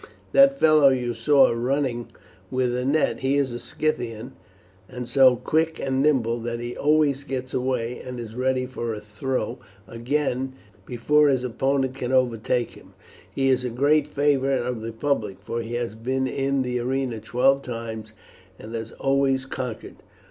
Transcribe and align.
That 0.31 0.57
fellow 0.57 0.89
you 0.89 1.13
saw 1.13 1.51
running 1.51 2.07
with 2.49 2.75
a 2.75 2.83
net, 2.85 3.19
he 3.19 3.37
is 3.37 3.51
a 3.51 3.59
Scythian, 3.59 4.33
and 4.89 5.07
so 5.07 5.35
quick 5.35 5.79
and 5.79 6.01
nimble 6.01 6.39
that 6.39 6.59
he 6.59 6.75
always 6.75 7.23
gets 7.23 7.53
away, 7.53 7.99
and 7.99 8.19
is 8.19 8.33
ready 8.33 8.65
for 8.65 8.95
a 8.95 8.99
throw 8.99 9.59
again 9.87 10.53
before 10.87 11.27
his 11.27 11.43
opponent 11.43 11.93
can 11.93 12.11
overtake 12.11 12.71
him. 12.71 12.95
He 13.31 13.49
is 13.49 13.63
a 13.63 13.69
great 13.69 14.07
favourite 14.07 14.63
of 14.65 14.81
the 14.81 14.91
public, 14.91 15.39
for 15.39 15.61
he 15.61 15.75
has 15.75 15.93
been 15.93 16.25
in 16.25 16.63
the 16.63 16.79
arena 16.79 17.19
twelve 17.19 17.61
times 17.61 18.11
and 18.57 18.73
has 18.73 18.93
always 18.93 19.45
conquered." 19.45 19.97